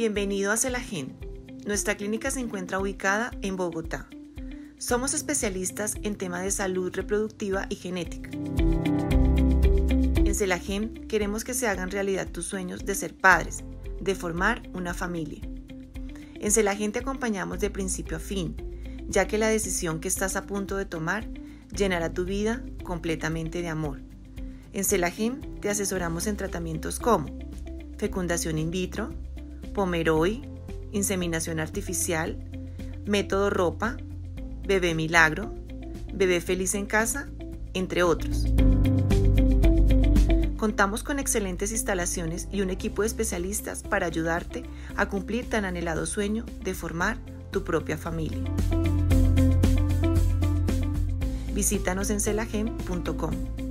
Bienvenido 0.00 0.50
a 0.50 0.56
Celagen. 0.56 1.14
Nuestra 1.66 1.94
clínica 1.94 2.30
se 2.30 2.40
encuentra 2.40 2.78
ubicada 2.78 3.32
en 3.42 3.58
Bogotá. 3.58 4.08
Somos 4.78 5.12
especialistas 5.12 5.96
en 6.02 6.16
temas 6.16 6.42
de 6.42 6.50
salud 6.50 6.90
reproductiva 6.94 7.66
y 7.68 7.74
genética. 7.74 8.30
En 10.24 10.34
Celagen 10.34 11.06
queremos 11.06 11.44
que 11.44 11.52
se 11.52 11.68
hagan 11.68 11.90
realidad 11.90 12.30
tus 12.30 12.46
sueños 12.46 12.86
de 12.86 12.94
ser 12.94 13.14
padres, 13.14 13.62
de 14.00 14.14
formar 14.14 14.62
una 14.72 14.94
familia. 14.94 15.42
En 16.36 16.50
Celagen 16.50 16.92
te 16.92 17.00
acompañamos 17.00 17.60
de 17.60 17.68
principio 17.68 18.16
a 18.16 18.20
fin, 18.20 18.56
ya 19.06 19.26
que 19.26 19.36
la 19.36 19.48
decisión 19.48 20.00
que 20.00 20.08
estás 20.08 20.34
a 20.34 20.46
punto 20.46 20.78
de 20.78 20.86
tomar 20.86 21.28
llenará 21.76 22.10
tu 22.10 22.24
vida 22.24 22.64
completamente 22.84 23.60
de 23.60 23.68
amor. 23.68 24.00
En 24.72 24.84
Celagen 24.84 25.42
te 25.60 25.68
asesoramos 25.68 26.26
en 26.26 26.38
tratamientos 26.38 26.98
como 26.98 27.26
fecundación 27.98 28.56
in 28.56 28.70
vitro, 28.70 29.12
Pomeroy, 29.74 30.42
inseminación 30.92 31.60
artificial, 31.60 32.38
método 33.06 33.50
ropa, 33.50 33.96
bebé 34.66 34.94
milagro, 34.94 35.54
bebé 36.12 36.40
feliz 36.40 36.74
en 36.74 36.86
casa, 36.86 37.28
entre 37.74 38.02
otros. 38.02 38.46
Contamos 40.56 41.02
con 41.02 41.18
excelentes 41.18 41.72
instalaciones 41.72 42.46
y 42.52 42.60
un 42.60 42.68
equipo 42.68 43.02
de 43.02 43.08
especialistas 43.08 43.82
para 43.82 44.06
ayudarte 44.06 44.64
a 44.94 45.08
cumplir 45.08 45.48
tan 45.48 45.64
anhelado 45.64 46.04
sueño 46.04 46.44
de 46.62 46.74
formar 46.74 47.16
tu 47.50 47.64
propia 47.64 47.96
familia. 47.96 48.44
Visítanos 51.54 52.10
en 52.10 52.20
celagem.com. 52.20 53.69